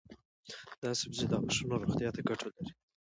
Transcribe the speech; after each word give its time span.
دا 0.81 0.89
سبزی 1.01 1.25
د 1.29 1.33
غاښونو 1.41 1.81
روغتیا 1.81 2.09
ته 2.15 2.21
ګټه 2.27 2.47
لري. 2.53 2.71